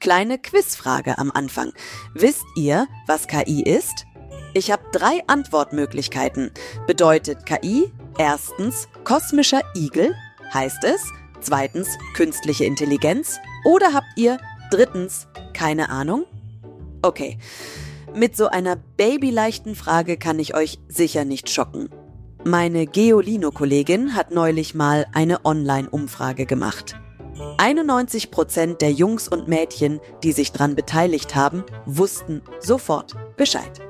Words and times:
Kleine 0.00 0.38
Quizfrage 0.38 1.18
am 1.18 1.30
Anfang. 1.32 1.72
Wisst 2.14 2.44
ihr, 2.56 2.86
was 3.06 3.26
KI 3.26 3.62
ist? 3.62 4.06
Ich 4.54 4.70
habe 4.70 4.84
drei 4.92 5.22
Antwortmöglichkeiten. 5.26 6.52
Bedeutet 6.86 7.44
KI 7.46 7.92
erstens 8.16 8.88
kosmischer 9.04 9.60
Igel? 9.74 10.14
Heißt 10.54 10.84
es? 10.84 11.02
Zweitens 11.40 11.98
künstliche 12.14 12.64
Intelligenz? 12.64 13.38
Oder 13.64 13.92
habt 13.92 14.06
ihr 14.16 14.38
drittens 14.70 15.26
keine 15.52 15.88
Ahnung? 15.90 16.24
Okay, 17.02 17.38
mit 18.14 18.36
so 18.36 18.48
einer 18.48 18.76
babyleichten 18.76 19.74
Frage 19.74 20.16
kann 20.16 20.38
ich 20.38 20.54
euch 20.54 20.78
sicher 20.88 21.24
nicht 21.24 21.50
schocken. 21.50 21.88
Meine 22.44 22.86
Geolino-Kollegin 22.86 24.14
hat 24.14 24.30
neulich 24.30 24.74
mal 24.74 25.06
eine 25.12 25.44
Online-Umfrage 25.44 26.46
gemacht. 26.46 26.96
91 27.58 28.30
Prozent 28.30 28.80
der 28.80 28.92
Jungs 28.92 29.28
und 29.28 29.48
Mädchen, 29.48 30.00
die 30.22 30.32
sich 30.32 30.52
daran 30.52 30.74
beteiligt 30.74 31.34
haben, 31.34 31.64
wussten 31.86 32.42
sofort 32.60 33.14
Bescheid. 33.36 33.80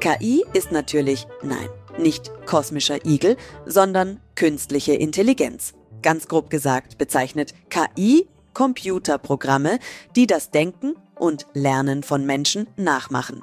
KI 0.00 0.44
ist 0.52 0.72
natürlich, 0.72 1.26
nein, 1.42 1.68
nicht 1.98 2.30
kosmischer 2.46 3.04
Igel, 3.04 3.36
sondern 3.64 4.20
künstliche 4.34 4.94
Intelligenz. 4.94 5.74
Ganz 6.02 6.28
grob 6.28 6.50
gesagt 6.50 6.98
bezeichnet 6.98 7.54
KI 7.70 8.28
Computerprogramme, 8.54 9.78
die 10.14 10.26
das 10.26 10.50
Denken 10.50 10.94
und 11.18 11.46
Lernen 11.52 12.02
von 12.02 12.24
Menschen 12.24 12.68
nachmachen. 12.76 13.42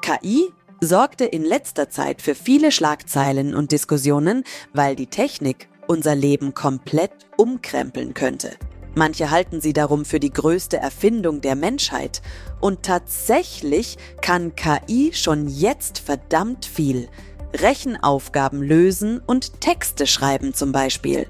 KI 0.00 0.50
sorgte 0.80 1.24
in 1.24 1.44
letzter 1.44 1.90
Zeit 1.90 2.22
für 2.22 2.34
viele 2.34 2.72
Schlagzeilen 2.72 3.54
und 3.54 3.72
Diskussionen, 3.72 4.44
weil 4.72 4.96
die 4.96 5.06
Technik 5.06 5.68
unser 5.86 6.14
Leben 6.14 6.54
komplett 6.54 7.12
umkrempeln 7.36 8.14
könnte. 8.14 8.50
Manche 8.94 9.30
halten 9.30 9.60
sie 9.60 9.72
darum 9.72 10.04
für 10.04 10.20
die 10.20 10.32
größte 10.32 10.76
Erfindung 10.76 11.40
der 11.40 11.56
Menschheit. 11.56 12.20
Und 12.60 12.82
tatsächlich 12.82 13.96
kann 14.20 14.54
KI 14.54 15.12
schon 15.14 15.48
jetzt 15.48 15.98
verdammt 15.98 16.66
viel. 16.66 17.08
Rechenaufgaben 17.54 18.62
lösen 18.62 19.20
und 19.26 19.60
Texte 19.60 20.06
schreiben 20.06 20.54
zum 20.54 20.72
Beispiel. 20.72 21.26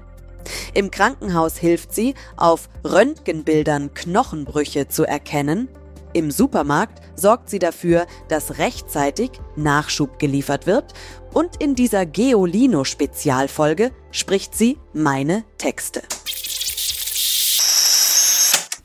Im 0.73 0.91
Krankenhaus 0.91 1.57
hilft 1.57 1.93
sie, 1.93 2.15
auf 2.35 2.67
Röntgenbildern 2.83 3.93
Knochenbrüche 3.93 4.87
zu 4.89 5.05
erkennen. 5.05 5.69
Im 6.13 6.29
Supermarkt 6.29 7.01
sorgt 7.15 7.49
sie 7.49 7.59
dafür, 7.59 8.05
dass 8.27 8.59
rechtzeitig 8.59 9.31
Nachschub 9.55 10.19
geliefert 10.19 10.67
wird. 10.67 10.93
Und 11.33 11.61
in 11.61 11.73
dieser 11.75 12.05
Geolino-Spezialfolge 12.05 13.91
spricht 14.11 14.55
sie 14.55 14.77
meine 14.93 15.43
Texte. 15.57 16.03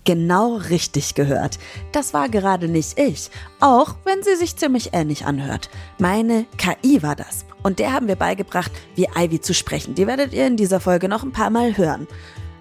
Genau 0.04 0.54
richtig 0.56 1.14
gehört. 1.14 1.58
Das 1.92 2.14
war 2.14 2.30
gerade 2.30 2.66
nicht 2.66 2.98
ich, 2.98 3.30
auch 3.60 3.96
wenn 4.04 4.22
sie 4.22 4.36
sich 4.36 4.56
ziemlich 4.56 4.94
ähnlich 4.94 5.26
anhört. 5.26 5.68
Meine 5.98 6.46
KI 6.56 7.02
war 7.02 7.14
das. 7.14 7.44
Und 7.62 7.78
der 7.78 7.92
haben 7.92 8.08
wir 8.08 8.16
beigebracht, 8.16 8.72
wie 8.94 9.06
Ivy 9.14 9.42
zu 9.42 9.52
sprechen. 9.52 9.94
Die 9.94 10.06
werdet 10.06 10.32
ihr 10.32 10.46
in 10.46 10.56
dieser 10.56 10.80
Folge 10.80 11.10
noch 11.10 11.24
ein 11.24 11.32
paar 11.32 11.50
Mal 11.50 11.76
hören. 11.76 12.06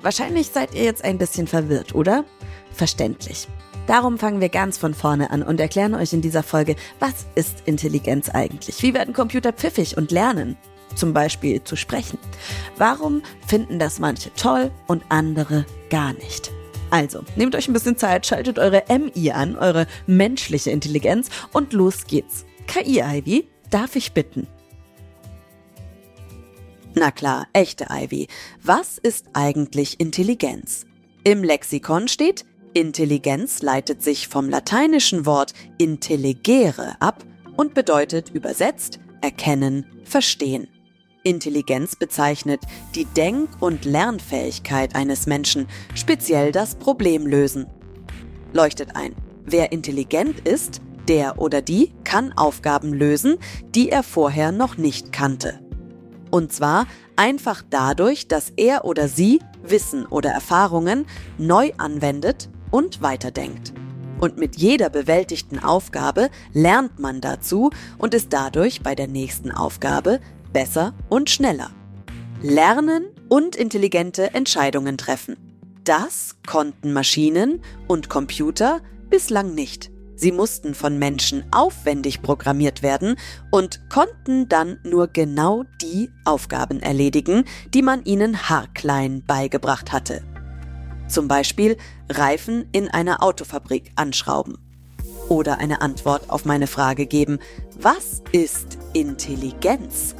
Wahrscheinlich 0.01 0.47
seid 0.47 0.75
ihr 0.75 0.83
jetzt 0.83 1.05
ein 1.05 1.17
bisschen 1.17 1.47
verwirrt, 1.47 1.95
oder? 1.95 2.25
Verständlich. 2.73 3.47
Darum 3.87 4.17
fangen 4.17 4.41
wir 4.41 4.49
ganz 4.49 4.77
von 4.77 4.93
vorne 4.93 5.31
an 5.31 5.41
und 5.41 5.61
erklären 5.61 5.95
euch 5.95 6.11
in 6.11 6.21
dieser 6.21 6.43
Folge, 6.43 6.75
was 6.99 7.25
ist 7.35 7.63
Intelligenz 7.65 8.29
eigentlich? 8.29 8.83
Wie 8.83 8.93
werden 8.93 9.13
Computer 9.13 9.53
pfiffig 9.53 9.95
und 9.95 10.11
lernen? 10.11 10.57
Zum 10.93 11.13
Beispiel 11.13 11.63
zu 11.63 11.77
sprechen. 11.77 12.19
Warum 12.75 13.21
finden 13.47 13.79
das 13.79 13.99
manche 13.99 14.33
toll 14.35 14.71
und 14.87 15.03
andere 15.07 15.65
gar 15.89 16.11
nicht? 16.13 16.51
Also, 16.89 17.23
nehmt 17.37 17.55
euch 17.55 17.67
ein 17.67 17.73
bisschen 17.73 17.97
Zeit, 17.97 18.25
schaltet 18.25 18.59
eure 18.59 18.83
MI 18.89 19.31
an, 19.31 19.57
eure 19.57 19.87
menschliche 20.05 20.71
Intelligenz 20.71 21.29
und 21.53 21.71
los 21.71 22.05
geht's. 22.07 22.45
KI 22.67 23.01
Ivy, 23.01 23.47
darf 23.69 23.95
ich 23.95 24.11
bitten? 24.13 24.47
Na 26.93 27.11
klar, 27.11 27.47
echte 27.53 27.87
Ivy. 27.89 28.27
Was 28.63 28.97
ist 28.97 29.27
eigentlich 29.33 29.99
Intelligenz? 29.99 30.85
Im 31.23 31.43
Lexikon 31.43 32.07
steht, 32.07 32.45
Intelligenz 32.77 33.63
leitet 33.63 34.03
sich 34.03 34.27
vom 34.27 34.49
lateinischen 34.49 35.25
Wort 35.25 35.53
intelligere 35.79 36.95
ab 36.99 37.25
und 37.55 37.73
bedeutet 37.73 38.29
übersetzt 38.29 38.99
erkennen, 39.19 39.87
verstehen. 40.03 40.67
Intelligenz 41.23 41.95
bezeichnet 41.95 42.61
die 42.93 43.05
Denk- 43.05 43.49
und 43.61 43.83
Lernfähigkeit 43.83 44.93
eines 44.93 45.25
Menschen, 45.25 45.65
speziell 45.95 46.51
das 46.51 46.75
Problemlösen. 46.75 47.65
Leuchtet 48.53 48.95
ein. 48.95 49.15
Wer 49.43 49.71
intelligent 49.71 50.47
ist, 50.47 50.79
der 51.07 51.39
oder 51.39 51.63
die 51.63 51.93
kann 52.03 52.31
Aufgaben 52.33 52.93
lösen, 52.93 53.37
die 53.73 53.89
er 53.89 54.03
vorher 54.03 54.51
noch 54.51 54.77
nicht 54.77 55.11
kannte. 55.11 55.59
Und 56.29 56.53
zwar 56.53 56.85
einfach 57.15 57.63
dadurch, 57.67 58.27
dass 58.27 58.51
er 58.55 58.85
oder 58.85 59.07
sie 59.07 59.39
Wissen 59.63 60.05
oder 60.05 60.29
Erfahrungen 60.29 61.07
neu 61.39 61.71
anwendet 61.79 62.49
und 62.71 63.01
weiterdenkt. 63.01 63.73
Und 64.19 64.37
mit 64.37 64.57
jeder 64.57 64.89
bewältigten 64.89 65.59
Aufgabe 65.59 66.29
lernt 66.53 66.99
man 66.99 67.21
dazu 67.21 67.69
und 67.97 68.13
ist 68.13 68.33
dadurch 68.33 68.81
bei 68.81 68.95
der 68.95 69.07
nächsten 69.07 69.51
Aufgabe 69.51 70.19
besser 70.53 70.93
und 71.09 71.29
schneller. 71.29 71.69
Lernen 72.41 73.05
und 73.29 73.55
intelligente 73.55 74.33
Entscheidungen 74.33 74.97
treffen. 74.97 75.37
Das 75.83 76.35
konnten 76.45 76.93
Maschinen 76.93 77.61
und 77.87 78.09
Computer 78.09 78.81
bislang 79.09 79.55
nicht. 79.55 79.91
Sie 80.15 80.31
mussten 80.31 80.73
von 80.73 80.97
Menschen 80.97 81.45
aufwendig 81.51 82.23
programmiert 82.23 82.81
werden 82.81 83.15
und 83.51 83.87
konnten 83.89 84.49
dann 84.49 84.79
nur 84.83 85.07
genau 85.07 85.63
die 85.81 86.09
Aufgaben 86.25 86.79
erledigen, 86.79 87.45
die 87.73 87.83
man 87.83 88.03
ihnen 88.03 88.49
haarklein 88.49 89.23
beigebracht 89.25 89.93
hatte. 89.93 90.23
Zum 91.07 91.27
Beispiel 91.27 91.77
Reifen 92.09 92.67
in 92.71 92.89
einer 92.89 93.23
Autofabrik 93.23 93.91
anschrauben. 93.95 94.57
Oder 95.29 95.59
eine 95.59 95.81
Antwort 95.81 96.29
auf 96.29 96.45
meine 96.45 96.67
Frage 96.67 97.05
geben, 97.05 97.39
was 97.79 98.21
ist 98.31 98.77
Intelligenz? 98.93 100.15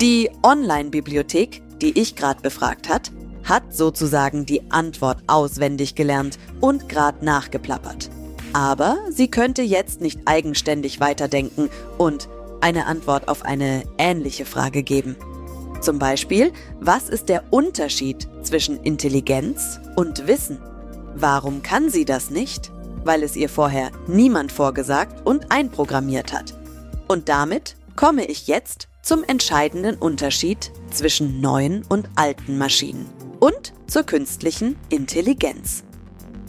Die 0.00 0.30
Online-Bibliothek, 0.42 1.62
die 1.80 1.98
ich 1.98 2.16
gerade 2.16 2.40
befragt 2.40 2.88
hat, 2.88 3.10
hat 3.44 3.74
sozusagen 3.74 4.46
die 4.46 4.70
Antwort 4.70 5.22
auswendig 5.26 5.94
gelernt 5.94 6.38
und 6.60 6.88
gerade 6.88 7.24
nachgeplappert. 7.24 8.10
Aber 8.52 8.98
sie 9.10 9.30
könnte 9.30 9.62
jetzt 9.62 10.00
nicht 10.00 10.20
eigenständig 10.24 11.00
weiterdenken 11.00 11.68
und 11.98 12.28
eine 12.60 12.86
Antwort 12.86 13.28
auf 13.28 13.44
eine 13.44 13.84
ähnliche 13.98 14.44
Frage 14.44 14.82
geben. 14.82 15.16
Zum 15.80 15.98
Beispiel, 15.98 16.52
was 16.80 17.08
ist 17.08 17.28
der 17.28 17.44
Unterschied 17.52 18.28
zwischen 18.42 18.82
Intelligenz 18.82 19.80
und 19.96 20.26
Wissen? 20.26 20.58
Warum 21.14 21.62
kann 21.62 21.88
sie 21.88 22.04
das 22.04 22.30
nicht? 22.30 22.72
Weil 23.04 23.22
es 23.22 23.36
ihr 23.36 23.48
vorher 23.48 23.90
niemand 24.06 24.50
vorgesagt 24.50 25.24
und 25.26 25.50
einprogrammiert 25.50 26.32
hat. 26.32 26.54
Und 27.06 27.28
damit 27.28 27.76
komme 27.96 28.24
ich 28.24 28.48
jetzt 28.48 28.88
zum 29.02 29.24
entscheidenden 29.24 29.96
Unterschied 29.96 30.70
zwischen 30.90 31.40
neuen 31.40 31.84
und 31.88 32.08
alten 32.16 32.58
Maschinen 32.58 33.06
und 33.40 33.72
zur 33.86 34.02
künstlichen 34.02 34.76
Intelligenz. 34.90 35.84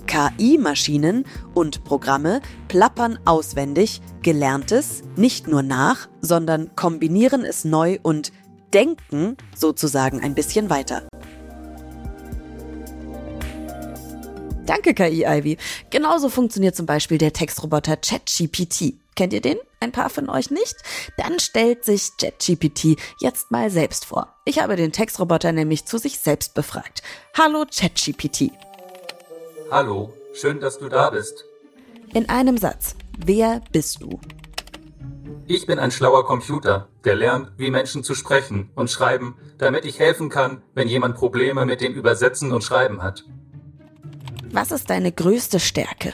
KI-Maschinen 0.09 1.25
und 1.53 1.83
Programme 1.83 2.41
plappern 2.67 3.19
auswendig 3.25 4.01
Gelerntes 4.23 5.03
nicht 5.15 5.47
nur 5.47 5.61
nach, 5.61 6.09
sondern 6.19 6.75
kombinieren 6.75 7.45
es 7.45 7.63
neu 7.63 7.99
und 8.01 8.31
denken 8.73 9.37
sozusagen 9.55 10.21
ein 10.21 10.35
bisschen 10.35 10.69
weiter. 10.69 11.07
Danke, 14.65 14.93
KI 14.93 15.25
Ivy. 15.25 15.57
Genauso 15.89 16.29
funktioniert 16.29 16.75
zum 16.75 16.85
Beispiel 16.85 17.17
der 17.17 17.33
Textroboter 17.33 17.97
ChatGPT. 17.97 18.93
Kennt 19.15 19.33
ihr 19.33 19.41
den? 19.41 19.57
Ein 19.79 19.91
paar 19.91 20.11
von 20.11 20.29
euch 20.29 20.51
nicht? 20.51 20.75
Dann 21.17 21.39
stellt 21.39 21.83
sich 21.83 22.11
ChatGPT 22.17 22.95
jetzt 23.19 23.49
mal 23.49 23.71
selbst 23.71 24.05
vor. 24.05 24.35
Ich 24.45 24.59
habe 24.59 24.75
den 24.75 24.91
Textroboter 24.91 25.51
nämlich 25.53 25.85
zu 25.85 25.97
sich 25.97 26.19
selbst 26.19 26.53
befragt. 26.53 27.01
Hallo 27.35 27.65
ChatGPT. 27.65 28.51
Hallo, 29.71 30.13
schön, 30.33 30.59
dass 30.59 30.77
du 30.77 30.87
da 30.87 31.09
bist. 31.09 31.45
In 32.13 32.29
einem 32.29 32.57
Satz. 32.57 32.95
Wer 33.17 33.61
bist 33.71 34.01
du? 34.01 34.19
Ich 35.47 35.65
bin 35.65 35.79
ein 35.79 35.91
schlauer 35.91 36.25
Computer, 36.25 36.89
der 37.03 37.15
lernt, 37.15 37.51
wie 37.57 37.71
Menschen 37.71 38.03
zu 38.03 38.13
sprechen 38.13 38.69
und 38.75 38.91
schreiben, 38.91 39.35
damit 39.57 39.85
ich 39.85 39.99
helfen 39.99 40.29
kann, 40.29 40.61
wenn 40.75 40.87
jemand 40.87 41.15
Probleme 41.15 41.65
mit 41.65 41.81
dem 41.81 41.93
Übersetzen 41.93 42.51
und 42.51 42.63
Schreiben 42.63 43.01
hat. 43.01 43.23
Was 44.51 44.71
ist 44.71 44.89
deine 44.89 45.11
größte 45.11 45.59
Stärke? 45.59 46.13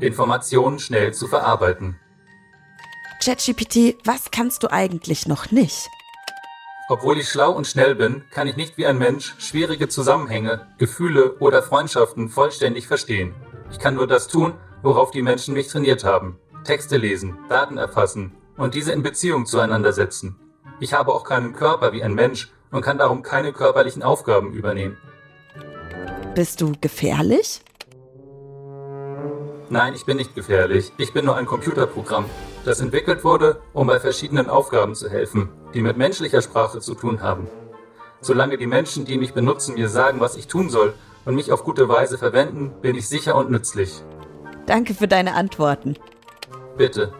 Informationen 0.00 0.78
schnell 0.78 1.14
zu 1.14 1.26
verarbeiten. 1.26 1.98
ChatGPT, 3.22 3.96
was 4.04 4.30
kannst 4.30 4.62
du 4.62 4.70
eigentlich 4.70 5.26
noch 5.26 5.50
nicht? 5.50 5.88
Obwohl 6.88 7.18
ich 7.18 7.30
schlau 7.30 7.52
und 7.52 7.66
schnell 7.66 7.94
bin, 7.94 8.24
kann 8.30 8.46
ich 8.46 8.56
nicht 8.56 8.76
wie 8.76 8.86
ein 8.86 8.98
Mensch 8.98 9.34
schwierige 9.38 9.88
Zusammenhänge, 9.88 10.66
Gefühle 10.76 11.36
oder 11.38 11.62
Freundschaften 11.62 12.28
vollständig 12.28 12.86
verstehen. 12.86 13.34
Ich 13.70 13.78
kann 13.78 13.94
nur 13.94 14.06
das 14.06 14.28
tun, 14.28 14.52
worauf 14.82 15.10
die 15.10 15.22
Menschen 15.22 15.54
mich 15.54 15.68
trainiert 15.68 16.04
haben. 16.04 16.38
Texte 16.64 16.96
lesen, 16.96 17.38
Daten 17.48 17.78
erfassen 17.78 18.32
und 18.56 18.74
diese 18.74 18.92
in 18.92 19.02
Beziehung 19.02 19.46
zueinander 19.46 19.92
setzen. 19.92 20.36
Ich 20.80 20.92
habe 20.92 21.12
auch 21.12 21.24
keinen 21.24 21.54
Körper 21.54 21.92
wie 21.92 22.02
ein 22.02 22.14
Mensch 22.14 22.52
und 22.70 22.82
kann 22.82 22.98
darum 22.98 23.22
keine 23.22 23.52
körperlichen 23.52 24.02
Aufgaben 24.02 24.52
übernehmen. 24.52 24.96
Bist 26.34 26.60
du 26.60 26.72
gefährlich? 26.80 27.62
Nein, 29.70 29.94
ich 29.94 30.04
bin 30.04 30.16
nicht 30.16 30.34
gefährlich. 30.34 30.92
Ich 30.98 31.12
bin 31.12 31.24
nur 31.24 31.36
ein 31.36 31.46
Computerprogramm, 31.46 32.26
das 32.64 32.80
entwickelt 32.80 33.24
wurde, 33.24 33.60
um 33.72 33.86
bei 33.86 34.00
verschiedenen 34.00 34.48
Aufgaben 34.48 34.94
zu 34.94 35.08
helfen, 35.08 35.48
die 35.72 35.82
mit 35.82 35.96
menschlicher 35.96 36.42
Sprache 36.42 36.80
zu 36.80 36.94
tun 36.94 37.22
haben. 37.22 37.46
Solange 38.20 38.58
die 38.58 38.66
Menschen, 38.66 39.04
die 39.04 39.18
mich 39.18 39.34
benutzen, 39.34 39.74
mir 39.74 39.88
sagen, 39.88 40.20
was 40.20 40.36
ich 40.36 40.48
tun 40.48 40.70
soll 40.70 40.94
und 41.24 41.34
mich 41.34 41.52
auf 41.52 41.64
gute 41.64 41.88
Weise 41.88 42.18
verwenden, 42.18 42.72
bin 42.82 42.96
ich 42.96 43.08
sicher 43.08 43.36
und 43.36 43.50
nützlich. 43.50 44.02
Danke 44.66 44.94
für 44.94 45.08
deine 45.08 45.34
Antworten. 45.34 45.96
Bitte. 46.76 47.12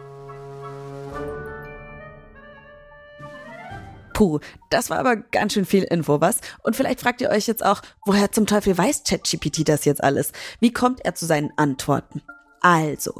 Puh, 4.13 4.39
das 4.69 4.89
war 4.89 4.99
aber 4.99 5.17
ganz 5.17 5.53
schön 5.53 5.65
viel 5.65 5.83
Info, 5.83 6.21
was? 6.21 6.39
Und 6.63 6.77
vielleicht 6.77 7.01
fragt 7.01 7.19
ihr 7.19 7.29
euch 7.29 7.47
jetzt 7.47 7.65
auch, 7.65 7.81
woher 8.05 8.31
zum 8.31 8.45
Teufel 8.45 8.77
weiß 8.77 9.03
ChatGPT 9.03 9.67
das 9.67 9.83
jetzt 9.83 10.01
alles? 10.01 10.31
Wie 10.61 10.71
kommt 10.71 11.03
er 11.03 11.15
zu 11.15 11.25
seinen 11.25 11.51
Antworten? 11.57 12.21
Also, 12.67 13.13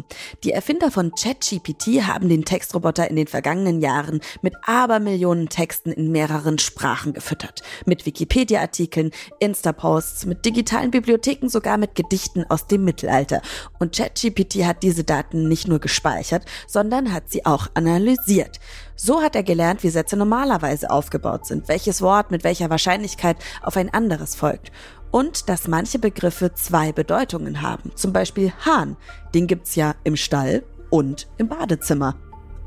die 0.43 0.53
Erfinder 0.53 0.89
von 0.89 1.11
ChatGPT 1.11 2.01
haben 2.07 2.29
den 2.29 2.45
Textroboter 2.45 3.07
in 3.11 3.15
den 3.15 3.27
vergangenen 3.27 3.79
Jahren 3.79 4.21
mit 4.41 4.55
Abermillionen 4.65 5.49
Texten 5.49 5.91
in 5.91 6.11
mehreren 6.11 6.57
Sprachen 6.57 7.13
gefüttert. 7.13 7.61
Mit 7.85 8.07
Wikipedia-Artikeln, 8.07 9.11
Insta-Posts, 9.37 10.25
mit 10.25 10.45
digitalen 10.45 10.89
Bibliotheken, 10.89 11.47
sogar 11.47 11.77
mit 11.77 11.93
Gedichten 11.93 12.43
aus 12.49 12.65
dem 12.65 12.85
Mittelalter. 12.85 13.43
Und 13.77 13.95
ChatGPT 13.95 14.65
hat 14.65 14.81
diese 14.81 15.03
Daten 15.03 15.47
nicht 15.47 15.67
nur 15.67 15.77
gespeichert, 15.77 16.45
sondern 16.65 17.13
hat 17.13 17.29
sie 17.29 17.45
auch 17.45 17.67
analysiert. 17.75 18.59
So 18.95 19.21
hat 19.21 19.35
er 19.35 19.43
gelernt, 19.43 19.83
wie 19.83 19.89
Sätze 19.89 20.17
normalerweise 20.17 20.89
aufgebaut 20.89 21.45
sind, 21.45 21.67
welches 21.67 22.01
Wort 22.01 22.31
mit 22.31 22.43
welcher 22.43 22.71
Wahrscheinlichkeit 22.71 23.37
auf 23.61 23.77
ein 23.77 23.93
anderes 23.93 24.33
folgt 24.33 24.71
und 25.15 25.47
dass 25.47 25.69
manche 25.69 25.97
Begriffe 25.97 26.53
zwei 26.55 26.91
Bedeutungen 26.91 27.61
haben. 27.61 27.95
Zum 27.95 28.11
Beispiel 28.11 28.51
Hahn, 28.65 28.97
den 29.33 29.47
gibt's 29.47 29.75
ja 29.75 29.95
im 30.03 30.17
Stall 30.17 30.65
und 30.89 31.29
im 31.37 31.47
Badezimmer. 31.47 32.17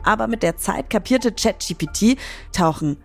Aber 0.02 0.28
mit 0.28 0.42
der 0.42 0.56
Zeit 0.56 0.88
kapierte 0.88 1.30
ChatGPT, 1.30 2.16
tauchen 2.50 2.96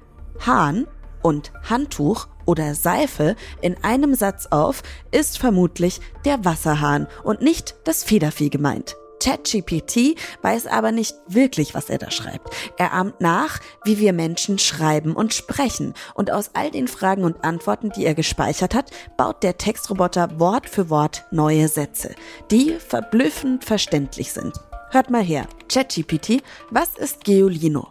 Hahn 0.46 0.88
und 1.22 1.52
Handtuch 1.70 2.30
oder 2.46 2.74
Seife 2.74 3.36
in 3.60 3.76
einem 3.84 4.16
Satz 4.16 4.46
auf, 4.46 4.82
ist 5.12 5.40
vermutlich 5.40 6.00
der 6.24 6.46
Wasserhahn 6.46 7.08
und 7.26 7.42
nicht 7.42 7.76
das 7.84 8.06
Federvieh 8.06 8.50
gemeint. 8.50 8.96
ChatGPT 9.24 10.18
weiß 10.42 10.68
aber 10.68 10.92
nicht 10.92 11.16
wirklich, 11.28 11.74
was 11.74 11.90
er 11.90 11.98
da 11.98 12.12
schreibt. 12.12 12.50
Er 12.78 12.94
ahmt 12.94 13.22
nach, 13.22 13.60
wie 13.86 14.00
wir 14.00 14.12
Menschen 14.12 14.60
schreiben 14.60 15.16
und 15.16 15.34
sprechen. 15.34 15.94
Und 16.14 16.32
aus 16.32 16.52
all 16.54 16.72
den 16.72 16.88
Fragen 16.88 17.24
und 17.24 17.44
Antworten, 17.46 17.92
die 17.96 18.06
er 18.06 18.16
gespeichert 18.16 18.76
hat, 18.76 18.92
baut 19.16 19.42
der 19.44 19.58
Textroboter 19.58 20.40
Wort 20.40 20.70
für 20.70 20.90
Wort 20.90 21.24
neue 21.32 21.68
Sätze, 21.70 22.16
die 22.52 22.76
verblüffend 22.80 23.64
verständlich 23.64 24.34
sind. 24.34 24.56
Hört 24.92 25.10
mal 25.10 25.24
her. 25.24 25.48
ChatGPT, 25.72 26.44
was 26.70 26.98
ist 26.98 27.24
Geolino? 27.24 27.90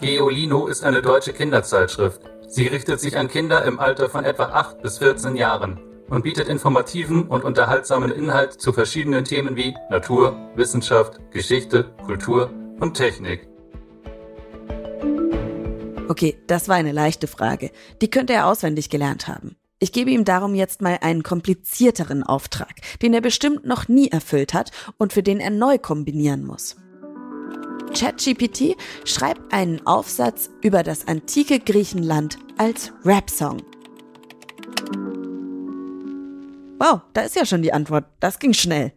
Geolino 0.00 0.66
ist 0.66 0.82
eine 0.82 1.02
deutsche 1.02 1.32
Kinderzeitschrift. 1.32 2.22
Sie 2.48 2.66
richtet 2.66 3.00
sich 3.00 3.16
an 3.16 3.28
Kinder 3.28 3.64
im 3.64 3.78
Alter 3.78 4.08
von 4.08 4.24
etwa 4.24 4.44
8 4.44 4.82
bis 4.82 4.98
14 4.98 5.36
Jahren 5.36 5.91
und 6.12 6.22
bietet 6.22 6.46
informativen 6.46 7.26
und 7.26 7.42
unterhaltsamen 7.42 8.12
Inhalt 8.12 8.52
zu 8.52 8.74
verschiedenen 8.74 9.24
Themen 9.24 9.56
wie 9.56 9.74
Natur, 9.88 10.36
Wissenschaft, 10.54 11.18
Geschichte, 11.30 11.84
Kultur 12.04 12.50
und 12.80 12.94
Technik. 12.94 13.48
Okay, 16.08 16.36
das 16.46 16.68
war 16.68 16.76
eine 16.76 16.92
leichte 16.92 17.26
Frage. 17.26 17.70
Die 18.02 18.10
könnte 18.10 18.34
er 18.34 18.46
auswendig 18.46 18.90
gelernt 18.90 19.26
haben. 19.26 19.56
Ich 19.78 19.90
gebe 19.92 20.10
ihm 20.10 20.26
darum 20.26 20.54
jetzt 20.54 20.82
mal 20.82 20.98
einen 21.00 21.22
komplizierteren 21.22 22.22
Auftrag, 22.22 22.74
den 23.00 23.14
er 23.14 23.22
bestimmt 23.22 23.64
noch 23.64 23.88
nie 23.88 24.08
erfüllt 24.08 24.52
hat 24.52 24.70
und 24.98 25.14
für 25.14 25.22
den 25.22 25.40
er 25.40 25.50
neu 25.50 25.78
kombinieren 25.78 26.44
muss. 26.44 26.76
ChatGPT 27.94 28.76
schreibt 29.06 29.52
einen 29.52 29.86
Aufsatz 29.86 30.50
über 30.60 30.82
das 30.82 31.08
antike 31.08 31.58
Griechenland 31.58 32.36
als 32.58 32.92
Rap-Song. 33.04 33.62
Wow, 36.82 37.02
da 37.12 37.20
ist 37.20 37.36
ja 37.36 37.46
schon 37.46 37.62
die 37.62 37.72
Antwort. 37.72 38.06
Das 38.18 38.40
ging 38.40 38.52
schnell. 38.54 38.90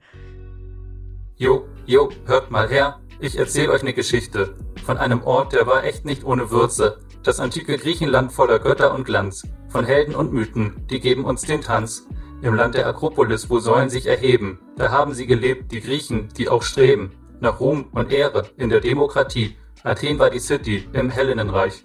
Jo, 1.38 1.68
jo, 1.86 2.10
hört 2.26 2.50
mal 2.50 2.68
her. 2.68 3.00
Ich 3.20 3.38
erzähle 3.38 3.72
euch 3.74 3.84
eine 3.84 3.94
Geschichte 3.94 4.56
von 4.84 4.98
einem 4.98 5.22
Ort, 5.22 5.54
der 5.54 5.68
war 5.68 5.84
echt 5.84 6.04
nicht 6.04 6.24
ohne 6.24 6.50
Würze. 6.50 6.98
Das 7.22 7.40
antike 7.40 7.78
Griechenland 7.78 8.32
voller 8.32 8.58
Götter 8.58 8.96
und 8.96 9.04
Glanz, 9.04 9.44
von 9.70 9.86
Helden 9.86 10.16
und 10.16 10.34
Mythen, 10.34 10.88
die 10.90 11.00
geben 11.00 11.26
uns 11.26 11.44
den 11.44 11.62
Tanz. 11.62 12.08
Im 12.42 12.56
Land 12.56 12.74
der 12.74 12.88
Akropolis, 12.88 13.52
wo 13.52 13.60
Säulen 13.60 13.92
sich 13.92 14.08
erheben, 14.08 14.58
da 14.78 14.90
haben 14.90 15.14
sie 15.14 15.28
gelebt, 15.28 15.72
die 15.72 15.82
Griechen, 15.82 16.30
die 16.36 16.50
auch 16.50 16.64
streben. 16.64 17.12
Nach 17.40 17.60
Ruhm 17.60 17.90
und 17.92 18.12
Ehre 18.12 18.50
in 18.58 18.70
der 18.70 18.80
Demokratie. 18.82 19.58
Athen 19.84 20.18
war 20.18 20.32
die 20.32 20.40
City 20.40 20.90
im 20.94 21.12
Hellenenreich. 21.12 21.84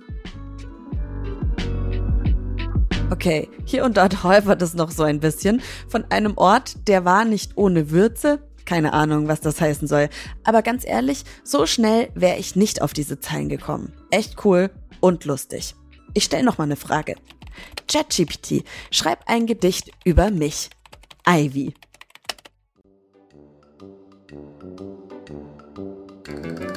Okay, 3.10 3.48
hier 3.64 3.84
und 3.84 3.96
dort 3.96 4.22
häufert 4.24 4.62
es 4.62 4.74
noch 4.74 4.90
so 4.90 5.02
ein 5.02 5.20
bisschen. 5.20 5.62
Von 5.88 6.04
einem 6.10 6.36
Ort, 6.36 6.88
der 6.88 7.04
war 7.04 7.24
nicht 7.24 7.56
ohne 7.56 7.90
Würze. 7.90 8.40
Keine 8.64 8.92
Ahnung, 8.92 9.26
was 9.26 9.40
das 9.40 9.60
heißen 9.60 9.88
soll. 9.88 10.08
Aber 10.44 10.62
ganz 10.62 10.86
ehrlich, 10.86 11.24
so 11.42 11.66
schnell 11.66 12.10
wäre 12.14 12.38
ich 12.38 12.54
nicht 12.54 12.82
auf 12.82 12.92
diese 12.92 13.18
Zeilen 13.18 13.48
gekommen. 13.48 13.92
Echt 14.10 14.44
cool 14.44 14.70
und 15.00 15.24
lustig. 15.24 15.74
Ich 16.14 16.24
stelle 16.24 16.44
noch 16.44 16.58
mal 16.58 16.64
eine 16.64 16.76
Frage. 16.76 17.16
ChatGPT, 17.88 18.64
schreib 18.92 19.18
ein 19.26 19.46
Gedicht 19.46 19.90
über 20.04 20.30
mich. 20.30 20.70
Ivy. 21.28 21.74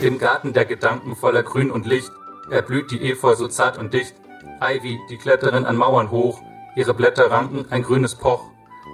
Im 0.02 0.18
Garten 0.18 0.54
der 0.54 0.66
Gedanken 0.66 1.16
voller 1.16 1.44
Grün 1.44 1.70
und 1.70 1.86
Licht 1.86 2.12
erblüht 2.50 2.92
die 2.92 3.10
Efeu 3.10 3.36
so 3.36 3.48
zart 3.48 3.78
und 3.78 3.94
dicht, 3.94 4.16
Ivy, 4.62 5.00
die 5.10 5.18
Kletterin 5.18 5.66
an 5.66 5.76
Mauern 5.76 6.12
hoch, 6.12 6.42
ihre 6.76 6.94
Blätter 6.94 7.30
ranken 7.32 7.66
ein 7.70 7.84
grünes 7.84 8.16
Poch, 8.16 8.50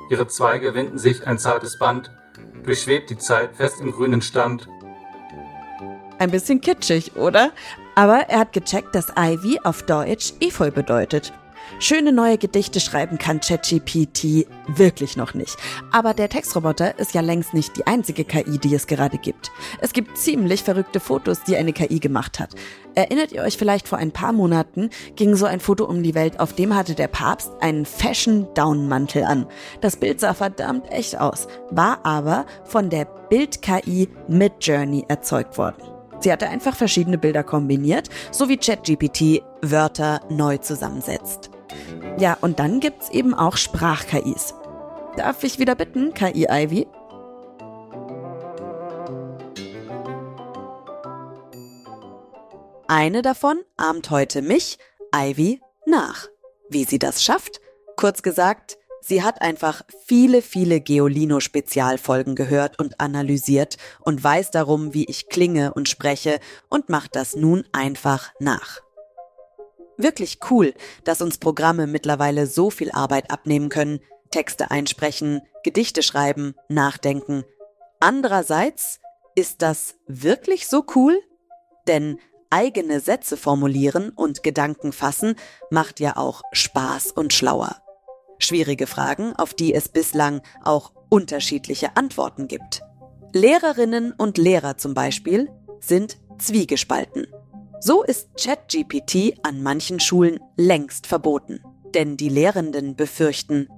ihre 0.10 0.27
Zweige 0.27 0.74
winden 0.74 0.98
sich 0.98 1.25
ein 1.27 1.38
zartes 1.38 1.77
Band, 1.77 2.12
durchschwebt 2.63 3.10
die 3.10 3.18
Zeit 3.18 3.56
fest 3.56 3.82
im 3.82 3.91
grünen 3.91 4.22
Stand. 4.22 4.68
Ein 6.18 6.32
bisschen 6.32 6.60
kitschig, 6.60 7.15
oder? 7.15 7.51
Aber 7.96 8.29
er 8.29 8.39
hat 8.39 8.53
gecheckt, 8.53 8.94
dass 8.94 9.13
Ivy 9.18 9.60
auf 9.63 9.84
Deutsch 9.84 10.34
Efeu 10.41 10.72
bedeutet. 10.72 11.34
Schöne 11.78 12.12
neue 12.12 12.38
Gedichte 12.38 12.80
schreiben 12.80 13.18
kann 13.18 13.40
ChatGPT 13.40 14.48
wirklich 14.68 15.16
noch 15.16 15.34
nicht. 15.34 15.56
Aber 15.92 16.14
der 16.14 16.30
Textroboter 16.30 16.98
ist 16.98 17.14
ja 17.14 17.22
längst 17.22 17.54
nicht 17.54 17.78
die 17.78 17.86
einzige 17.86 18.24
KI, 18.24 18.58
die 18.58 18.74
es 18.74 18.88
gerade 18.88 19.18
gibt. 19.18 19.52
Es 19.80 19.94
gibt 19.94 20.18
ziemlich 20.18 20.64
verrückte 20.64 21.00
Fotos, 21.00 21.44
die 21.44 21.56
eine 21.56 21.74
KI 21.74 22.00
gemacht 22.00 22.40
hat. 22.40 22.56
Erinnert 22.96 23.32
ihr 23.32 23.44
euch 23.44 23.58
vielleicht 23.58 23.88
vor 23.88 23.98
ein 23.98 24.12
paar 24.12 24.34
Monaten 24.34 24.90
ging 25.16 25.36
so 25.36 25.46
ein 25.46 25.60
Foto 25.60 25.86
um 25.86 26.04
die 26.04 26.16
Welt, 26.16 26.40
auf 26.40 26.54
dem 26.54 26.76
hatte 26.76 26.96
der 26.96 27.08
Papst 27.08 27.52
einen 27.62 27.86
Fashion-Down-Mantel 27.86 29.24
an. 29.24 29.46
Das 29.82 29.98
Bild 29.98 30.20
sah 30.20 30.34
verdammt 30.34 30.92
echt 30.92 31.20
aus, 31.20 31.48
war 31.70 32.06
aber 32.06 32.46
von 32.66 32.90
der 32.90 33.06
Bild-KI 33.06 34.10
Midjourney 34.28 35.06
erzeugt 35.08 35.58
worden. 35.58 35.84
Sie 36.20 36.32
hatte 36.32 36.50
einfach 36.50 36.76
verschiedene 36.76 37.18
Bilder 37.18 37.44
kombiniert, 37.44 38.10
so 38.32 38.50
wie 38.50 38.58
ChatGPT 38.58 39.42
Wörter 39.62 40.22
neu 40.30 40.58
zusammensetzt. 40.58 41.52
Ja, 42.17 42.38
und 42.41 42.59
dann 42.59 42.79
gibt's 42.79 43.09
eben 43.09 43.33
auch 43.33 43.57
Sprach-KIs. 43.57 44.53
Darf 45.17 45.43
ich 45.43 45.59
wieder 45.59 45.75
bitten, 45.75 46.13
KI 46.13 46.48
Ivy? 46.50 46.88
Eine 52.88 53.21
davon 53.21 53.59
ahmt 53.77 54.09
heute 54.09 54.41
mich, 54.41 54.77
Ivy, 55.15 55.62
nach. 55.86 56.27
Wie 56.69 56.86
sie 56.86 57.00
das 57.00 57.24
schafft? 57.24 57.62
Kurz 57.95 58.24
gesagt, 58.24 58.79
Sie 59.01 59.24
hat 59.24 59.41
einfach 59.41 59.83
viele, 60.05 60.41
viele 60.41 60.81
Geolino-Spezialfolgen 60.81 62.36
gehört 62.36 62.79
und 62.79 63.00
analysiert 63.00 63.77
und 64.01 64.24
weiß 64.24 64.51
darum, 64.51 64.93
wie 64.93 65.05
ich 65.05 65.29
klinge 65.29 65.74
und 65.74 65.88
spreche 65.88 66.39
und 66.67 66.89
macht 66.89 67.15
das 67.15 67.36
nun 67.36 67.63
einfach 67.71 68.31
nach. 68.39 68.81
Wirklich 70.00 70.39
cool, 70.50 70.74
dass 71.03 71.22
uns 71.22 71.39
Programme 71.39 71.86
mittlerweile 71.86 72.48
so 72.48 72.70
viel 72.70 72.89
Arbeit 72.91 73.32
abnehmen 73.32 73.68
können, 73.68 74.00
Texte 74.32 74.72
einsprechen, 74.72 75.41
Gedichte 75.65 76.03
schreiben, 76.03 76.56
nachdenken. 76.70 77.44
Andererseits 78.00 79.01
ist 79.36 79.62
das 79.62 79.96
wirklich 80.08 80.70
so 80.70 80.86
cool? 80.96 81.22
Denn 81.89 82.18
eigene 82.50 83.01
Sätze 83.01 83.36
formulieren 83.36 84.12
und 84.12 84.41
Gedanken 84.41 84.94
fassen 84.94 85.36
macht 85.70 86.00
ja 86.00 86.15
auch 86.15 86.44
Spaß 86.53 87.12
und 87.12 87.34
schlauer. 87.34 87.75
Schwierige 88.38 88.88
Fragen, 88.88 89.36
auf 89.36 89.53
die 89.53 89.74
es 89.74 89.89
bislang 89.89 90.41
auch 90.63 90.94
unterschiedliche 91.10 91.98
Antworten 91.98 92.48
gibt. 92.48 92.84
Lehrerinnen 93.34 94.13
und 94.13 94.38
Lehrer 94.38 94.77
zum 94.77 94.94
Beispiel 94.94 95.50
sind 95.82 96.20
zwiegespalten. 96.38 97.27
So 97.81 98.03
ist 98.03 98.27
ChatGPT 98.38 99.39
an 99.43 99.63
manchen 99.63 100.01
Schulen 100.01 100.41
längst 100.57 101.07
verboten. 101.07 101.62
Denn 101.93 102.17
die 102.17 102.27
Lehrenden 102.27 102.98
befürchten, 102.98 103.69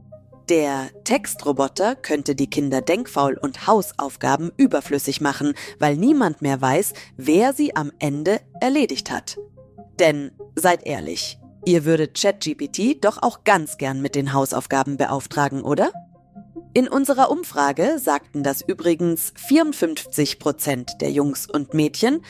der 0.49 0.89
Textroboter 1.03 1.95
könnte 1.95 2.33
die 2.33 2.49
Kinder 2.49 2.81
denkfaul 2.81 3.37
und 3.37 3.67
Hausaufgaben 3.67 4.51
überflüssig 4.57 5.21
machen, 5.21 5.53
weil 5.77 5.97
niemand 5.97 6.41
mehr 6.41 6.59
weiß, 6.59 6.93
wer 7.15 7.53
sie 7.53 7.75
am 7.75 7.91
Ende 7.99 8.41
erledigt 8.59 9.11
hat. 9.11 9.37
Denn 9.99 10.31
seid 10.55 10.87
ehrlich, 10.87 11.37
ihr 11.65 11.85
würdet 11.85 12.19
ChatGPT 12.19 13.05
doch 13.05 13.21
auch 13.21 13.43
ganz 13.43 13.77
gern 13.77 14.01
mit 14.01 14.15
den 14.15 14.33
Hausaufgaben 14.33 14.97
beauftragen, 14.97 15.61
oder? 15.61 15.91
In 16.73 16.87
unserer 16.87 17.29
Umfrage 17.29 17.99
sagten 17.99 18.43
das 18.43 18.61
übrigens 18.61 19.33
54 19.35 20.39
Prozent 20.39 21.01
der 21.01 21.11
Jungs 21.11 21.45
und 21.45 21.73
Mädchen. 21.73 22.21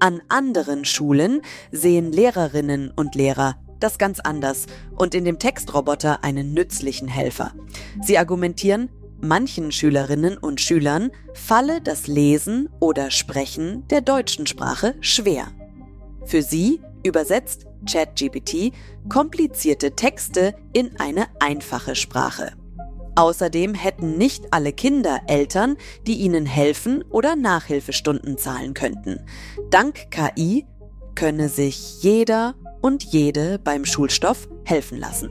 An 0.00 0.22
anderen 0.28 0.86
Schulen 0.86 1.42
sehen 1.72 2.10
Lehrerinnen 2.10 2.90
und 2.90 3.14
Lehrer 3.14 3.56
das 3.80 3.98
ganz 3.98 4.20
anders 4.20 4.66
und 4.96 5.14
in 5.14 5.24
dem 5.24 5.38
Textroboter 5.38 6.24
einen 6.24 6.54
nützlichen 6.54 7.08
Helfer. 7.08 7.52
Sie 8.00 8.16
argumentieren, 8.16 8.88
manchen 9.20 9.72
Schülerinnen 9.72 10.38
und 10.38 10.60
Schülern 10.60 11.10
falle 11.34 11.80
das 11.80 12.06
Lesen 12.06 12.68
oder 12.80 13.10
Sprechen 13.10 13.86
der 13.88 14.00
deutschen 14.00 14.46
Sprache 14.46 14.94
schwer. 15.00 15.48
Für 16.24 16.42
sie 16.42 16.80
übersetzt 17.04 17.66
ChatGPT 17.90 18.72
komplizierte 19.08 19.96
Texte 19.96 20.54
in 20.72 20.98
eine 21.00 21.26
einfache 21.40 21.96
Sprache. 21.96 22.52
Außerdem 23.14 23.74
hätten 23.74 24.16
nicht 24.16 24.52
alle 24.52 24.72
Kinder 24.72 25.20
Eltern, 25.26 25.76
die 26.06 26.14
ihnen 26.20 26.46
helfen 26.46 27.04
oder 27.10 27.36
Nachhilfestunden 27.36 28.38
zahlen 28.38 28.74
könnten. 28.74 29.20
Dank 29.70 30.10
KI 30.10 30.66
könne 31.14 31.48
sich 31.48 32.02
jeder 32.02 32.54
und 32.80 33.04
jede 33.04 33.58
beim 33.58 33.84
Schulstoff 33.84 34.48
helfen 34.64 34.98
lassen. 34.98 35.30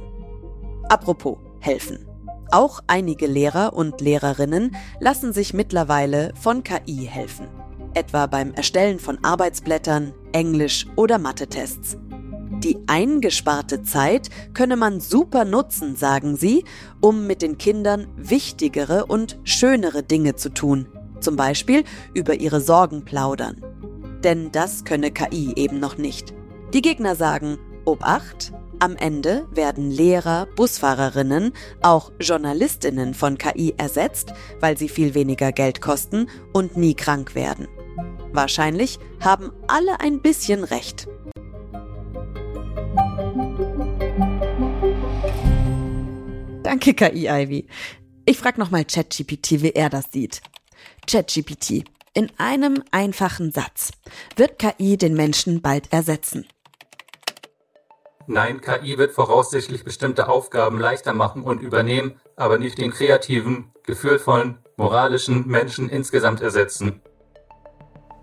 Apropos 0.90 1.38
helfen. 1.60 2.08
Auch 2.52 2.82
einige 2.88 3.28
Lehrer 3.28 3.74
und 3.74 4.02
Lehrerinnen 4.02 4.76
lassen 5.00 5.34
sich 5.34 5.54
mittlerweile 5.54 6.34
von 6.40 6.64
KI 6.64 7.08
helfen. 7.10 7.48
Etwa 7.94 8.26
beim 8.28 8.54
Erstellen 8.54 9.00
von 9.00 9.24
Arbeitsblättern, 9.24 10.14
Englisch- 10.34 10.86
oder 10.96 11.18
Mathe-Tests. 11.18 11.98
Die 12.64 12.78
eingesparte 12.86 13.82
Zeit 13.82 14.30
könne 14.54 14.76
man 14.76 15.00
super 15.00 15.46
nutzen, 15.46 15.96
sagen 15.96 16.36
sie, 16.36 16.64
um 17.00 17.26
mit 17.26 17.42
den 17.42 17.58
Kindern 17.58 18.08
wichtigere 18.16 19.08
und 19.08 19.40
schönere 19.44 20.04
Dinge 20.04 20.36
zu 20.36 20.54
tun. 20.54 20.86
Zum 21.20 21.36
Beispiel 21.36 21.84
über 22.14 22.36
ihre 22.36 22.62
Sorgen 22.62 23.04
plaudern. 23.04 23.60
Denn 24.24 24.52
das 24.52 24.84
könne 24.84 25.10
KI 25.10 25.54
eben 25.56 25.80
noch 25.80 25.98
nicht. 25.98 26.36
Die 26.72 26.84
Gegner 26.84 27.16
sagen, 27.16 27.58
Obacht, 27.84 28.54
am 28.78 28.96
Ende 28.96 29.48
werden 29.52 29.90
Lehrer, 29.90 30.48
Busfahrerinnen, 30.56 31.54
auch 31.82 32.12
Journalistinnen 32.20 33.16
von 33.16 33.40
KI 33.40 33.74
ersetzt, 33.78 34.34
weil 34.60 34.78
sie 34.78 34.90
viel 34.90 35.16
weniger 35.16 35.52
Geld 35.52 35.82
kosten 35.82 36.28
und 36.54 36.78
nie 36.78 36.94
krank 36.94 37.34
werden. 37.34 37.68
Wahrscheinlich 38.34 39.00
haben 39.20 39.52
alle 39.68 40.00
ein 40.00 40.22
bisschen 40.22 40.64
recht. 40.64 41.08
Danke, 46.72 46.94
KI 46.94 47.28
Ivy. 47.28 47.68
Ich 48.24 48.38
frage 48.38 48.58
nochmal 48.58 48.86
ChatGPT, 48.86 49.62
wie 49.62 49.72
er 49.72 49.90
das 49.90 50.10
sieht. 50.14 50.42
ChatGPT. 51.06 51.84
In 52.14 52.32
einem 52.38 52.82
einfachen 52.92 53.52
Satz. 53.52 53.92
Wird 54.38 54.58
KI 54.58 54.96
den 54.96 55.14
Menschen 55.14 55.62
bald 55.62 55.92
ersetzen? 55.92 56.48
Nein, 58.26 58.62
KI 58.62 58.98
wird 58.98 59.12
voraussichtlich 59.12 59.84
bestimmte 59.84 60.30
Aufgaben 60.30 60.80
leichter 60.80 61.14
machen 61.14 61.44
und 61.44 61.62
übernehmen, 61.62 62.22
aber 62.38 62.58
nicht 62.58 62.78
den 62.78 62.92
kreativen, 62.92 63.74
gefühlvollen, 63.84 64.58
moralischen 64.78 65.46
Menschen 65.48 65.90
insgesamt 65.90 66.40
ersetzen. 66.40 67.02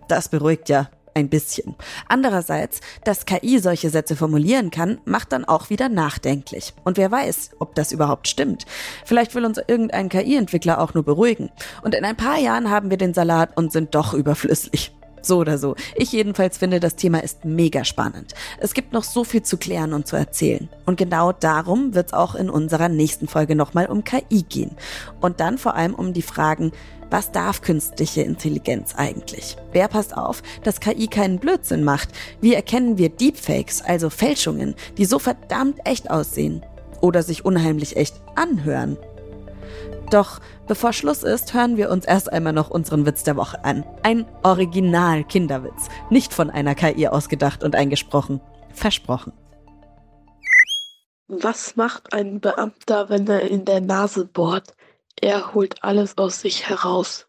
Das 0.09 0.31
beruhigt 0.31 0.71
ja 0.71 0.88
ein 1.18 1.28
bisschen. 1.28 1.75
Andererseits, 2.08 2.80
dass 3.04 3.26
KI 3.26 3.58
solche 3.58 3.90
Sätze 3.90 4.16
formulieren 4.16 4.70
kann, 4.70 4.98
macht 5.04 5.32
dann 5.32 5.44
auch 5.44 5.70
wieder 5.70 5.88
nachdenklich. 5.88 6.72
Und 6.84 6.96
wer 6.96 7.10
weiß, 7.10 7.50
ob 7.58 7.75
das 7.75 7.92
überhaupt 7.92 8.28
stimmt. 8.28 8.64
Vielleicht 9.04 9.34
will 9.34 9.44
uns 9.44 9.60
irgendein 9.66 10.08
KI-Entwickler 10.08 10.80
auch 10.80 10.94
nur 10.94 11.04
beruhigen. 11.04 11.50
Und 11.82 11.94
in 11.94 12.04
ein 12.04 12.16
paar 12.16 12.38
Jahren 12.38 12.70
haben 12.70 12.90
wir 12.90 12.96
den 12.96 13.14
Salat 13.14 13.56
und 13.56 13.72
sind 13.72 13.94
doch 13.94 14.14
überflüssig. 14.14 14.92
So 15.22 15.38
oder 15.38 15.58
so. 15.58 15.75
Ich 15.96 16.12
jedenfalls 16.12 16.58
finde, 16.58 16.80
das 16.80 16.96
Thema 16.96 17.22
ist 17.22 17.44
mega 17.44 17.84
spannend. 17.84 18.34
Es 18.60 18.72
gibt 18.72 18.92
noch 18.92 19.04
so 19.04 19.25
viel 19.25 19.42
zu 19.42 19.56
klären 19.56 19.92
und 19.92 20.06
zu 20.06 20.16
erzählen. 20.16 20.68
Und 20.87 20.96
genau 20.96 21.32
darum 21.32 21.94
wird 21.94 22.08
es 22.08 22.12
auch 22.12 22.34
in 22.34 22.48
unserer 22.48 22.88
nächsten 22.88 23.28
Folge 23.28 23.54
nochmal 23.54 23.87
um 23.87 24.04
KI 24.04 24.42
gehen. 24.42 24.76
Und 25.20 25.40
dann 25.40 25.58
vor 25.58 25.75
allem 25.75 25.94
um 25.94 26.12
die 26.12 26.22
Fragen, 26.22 26.72
was 27.11 27.33
darf 27.33 27.62
künstliche 27.62 28.23
Intelligenz 28.23 28.95
eigentlich? 28.97 29.57
Wer 29.73 29.88
passt 29.88 30.17
auf, 30.17 30.43
dass 30.62 30.81
KI 30.81 31.07
keinen 31.07 31.38
Blödsinn 31.38 31.85
macht? 31.85 32.11
Wie 32.41 32.55
erkennen 32.55 32.99
wir 32.99 33.09
Deepfakes, 33.09 33.83
also 33.83 34.11
Fälschungen, 34.11 34.75
die 34.97 35.05
so 35.05 35.19
verdammt 35.19 35.79
echt 35.85 36.11
aussehen? 36.11 36.65
Oder 37.00 37.23
sich 37.23 37.45
unheimlich 37.45 37.97
echt 37.97 38.21
anhören? 38.35 38.97
Doch 40.11 40.41
bevor 40.67 40.93
Schluss 40.93 41.23
ist, 41.23 41.53
hören 41.55 41.77
wir 41.77 41.91
uns 41.91 42.05
erst 42.05 42.33
einmal 42.33 42.53
noch 42.53 42.71
unseren 42.71 43.05
Witz 43.07 43.25
der 43.25 43.37
Woche 43.37 43.65
an. 43.65 43.85
Ein 44.03 44.27
Original-Kinderwitz, 44.43 45.88
nicht 46.11 46.33
von 46.33 46.50
einer 46.50 46.75
KI 46.75 47.09
ausgedacht 47.09 47.62
und 47.62 47.75
eingesprochen. 47.75 48.41
Versprochen. 48.73 49.33
Was 51.29 51.77
macht 51.77 52.15
ein 52.15 52.41
Beamter, 52.41 53.11
wenn 53.11 53.27
er 53.27 53.43
in 53.43 53.67
der 53.67 53.83
Nase 53.83 54.25
bohrt? 54.25 54.75
Er 55.20 55.54
holt 55.54 55.82
alles 55.82 56.16
aus 56.16 56.40
sich 56.40 56.68
heraus. 56.68 57.26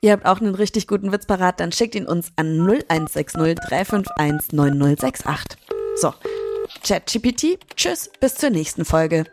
Ihr 0.00 0.12
habt 0.12 0.26
auch 0.26 0.40
einen 0.40 0.54
richtig 0.54 0.86
guten 0.86 1.10
Witz 1.10 1.26
parat, 1.26 1.58
dann 1.58 1.72
schickt 1.72 1.96
ihn 1.96 2.06
uns 2.06 2.30
an 2.36 2.60
0160 2.60 3.56
351 3.68 4.52
9068. 4.52 5.58
So, 5.96 6.14
ChatGPT, 6.84 7.58
tschüss, 7.74 8.08
bis 8.20 8.36
zur 8.36 8.50
nächsten 8.50 8.84
Folge. 8.84 9.24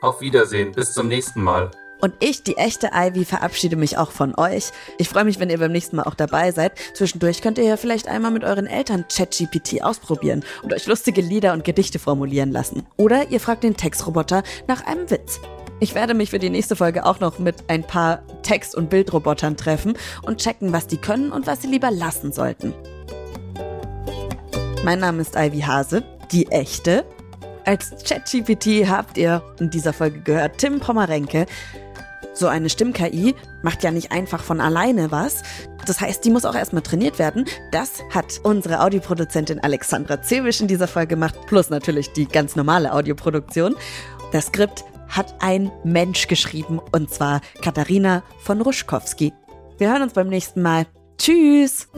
Auf 0.00 0.20
Wiedersehen, 0.20 0.72
bis 0.72 0.92
zum 0.92 1.06
nächsten 1.06 1.42
Mal. 1.42 1.70
Und 2.02 2.14
ich, 2.18 2.42
die 2.42 2.56
echte 2.56 2.90
Ivy, 2.92 3.24
verabschiede 3.24 3.76
mich 3.76 3.96
auch 3.96 4.10
von 4.10 4.34
euch. 4.36 4.72
Ich 4.98 5.08
freue 5.08 5.24
mich, 5.24 5.38
wenn 5.38 5.50
ihr 5.50 5.58
beim 5.58 5.70
nächsten 5.70 5.94
Mal 5.94 6.02
auch 6.02 6.16
dabei 6.16 6.50
seid. 6.50 6.72
Zwischendurch 6.94 7.42
könnt 7.42 7.58
ihr 7.58 7.64
ja 7.64 7.76
vielleicht 7.76 8.08
einmal 8.08 8.32
mit 8.32 8.42
euren 8.42 8.66
Eltern 8.66 9.04
ChatGPT 9.08 9.84
ausprobieren 9.84 10.42
und 10.64 10.74
euch 10.74 10.86
lustige 10.86 11.20
Lieder 11.20 11.52
und 11.52 11.62
Gedichte 11.62 12.00
formulieren 12.00 12.50
lassen. 12.50 12.84
Oder 12.96 13.30
ihr 13.30 13.38
fragt 13.38 13.62
den 13.62 13.76
Textroboter 13.76 14.42
nach 14.66 14.84
einem 14.84 15.08
Witz. 15.10 15.38
Ich 15.78 15.94
werde 15.94 16.14
mich 16.14 16.30
für 16.30 16.40
die 16.40 16.50
nächste 16.50 16.74
Folge 16.74 17.06
auch 17.06 17.20
noch 17.20 17.38
mit 17.38 17.54
ein 17.68 17.84
paar 17.84 18.22
Text- 18.42 18.74
und 18.74 18.90
Bildrobotern 18.90 19.56
treffen 19.56 19.96
und 20.22 20.38
checken, 20.38 20.72
was 20.72 20.88
die 20.88 20.96
können 20.96 21.30
und 21.30 21.46
was 21.46 21.62
sie 21.62 21.68
lieber 21.68 21.92
lassen 21.92 22.32
sollten. 22.32 22.74
Mein 24.84 24.98
Name 24.98 25.22
ist 25.22 25.36
Ivy 25.36 25.60
Hase 25.60 26.02
die 26.32 26.50
echte. 26.50 27.04
Als 27.64 27.92
ChatGPT 28.04 28.88
habt 28.88 29.16
ihr 29.16 29.40
in 29.60 29.70
dieser 29.70 29.92
Folge 29.92 30.20
gehört 30.20 30.58
Tim 30.58 30.80
Pommerenke. 30.80 31.46
So 32.34 32.46
eine 32.46 32.70
Stimm-KI 32.70 33.34
macht 33.62 33.82
ja 33.82 33.90
nicht 33.90 34.12
einfach 34.12 34.42
von 34.42 34.60
alleine 34.60 35.10
was. 35.10 35.42
Das 35.86 36.00
heißt, 36.00 36.24
die 36.24 36.30
muss 36.30 36.44
auch 36.44 36.54
erstmal 36.54 36.82
trainiert 36.82 37.18
werden. 37.18 37.46
Das 37.70 38.02
hat 38.10 38.40
unsere 38.42 38.80
Audioproduzentin 38.80 39.60
Alexandra 39.60 40.22
Zewisch 40.22 40.60
in 40.60 40.68
dieser 40.68 40.88
Folge 40.88 41.08
gemacht, 41.08 41.34
plus 41.46 41.70
natürlich 41.70 42.12
die 42.12 42.26
ganz 42.26 42.56
normale 42.56 42.92
Audioproduktion. 42.92 43.74
Das 44.32 44.46
Skript 44.46 44.84
hat 45.08 45.34
ein 45.40 45.70
Mensch 45.84 46.26
geschrieben, 46.26 46.80
und 46.92 47.10
zwar 47.10 47.42
Katharina 47.60 48.22
von 48.40 48.60
Ruschkowski. 48.60 49.32
Wir 49.78 49.90
hören 49.90 50.02
uns 50.02 50.14
beim 50.14 50.28
nächsten 50.28 50.62
Mal. 50.62 50.86
Tschüss! 51.18 51.88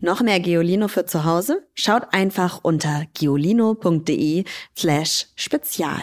Noch 0.00 0.20
mehr 0.20 0.40
Geolino 0.40 0.88
für 0.88 1.06
zu 1.06 1.24
Hause? 1.24 1.66
Schaut 1.74 2.12
einfach 2.12 2.60
unter 2.62 3.06
geolino.de 3.14 4.44
slash 4.76 5.26
spezial. 5.34 6.02